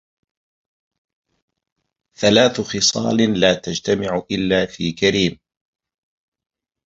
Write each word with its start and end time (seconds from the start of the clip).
ثَلَاثُ 2.15 2.61
خِصَالٍ 2.61 3.39
لَا 3.39 3.53
تَجْتَمِعُ 3.53 4.23
إلَّا 4.31 4.65
فِي 4.65 4.91
كَرِيمٍ 4.91 5.39